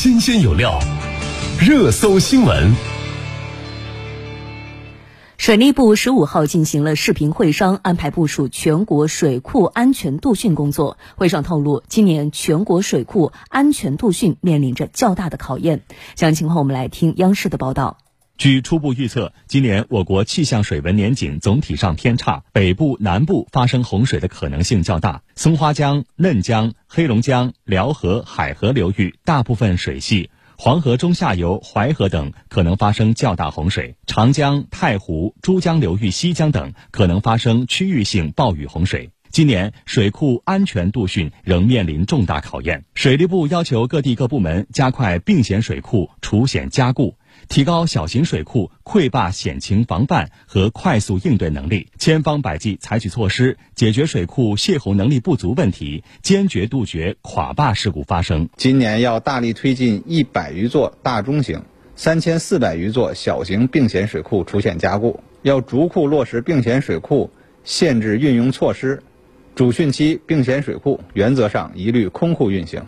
[0.00, 0.78] 新鲜有料，
[1.58, 2.72] 热搜新闻。
[5.36, 10.98] 水利部十五号进行了视频会商，安排部署全国水库安全度汛工作。
[11.16, 15.82] 会上透露，今年全国水库安全度汛面临着较大的考验。
[16.14, 17.98] 详情况，我们来听央视的报道。
[18.38, 25.22] 据初步预测，今年我国气象水文年景总体上偏差，北部、南部发生洪水的可能性较大。
[25.34, 39.10] 松花江、嫩江、黑龙江、辽河、海河流域大部分水系，黄河中下游、淮河等可能发生较大洪水；长江、太湖、珠江流域西江等可能发生区域性暴雨洪水。
[39.30, 47.16] 今年水库安全度汛仍面临重大考验，水利部要求各地各部门加快并险水库除险加固。
[47.48, 58.48] 提高小型水库溃坝险情防范和快速应对能力，千方百计采取措施解决水库泄洪能力不足问题，坚决杜绝垮坝事故发生。
[58.56, 61.62] 今年要大力推进一百余座大中型、
[61.96, 67.30] 三千四百余座小型并险水库除险加固，要逐库落实并险水库
[67.64, 69.02] 限制运用措施，
[69.54, 72.82] 主汛期并险水库原则上一律空库运行。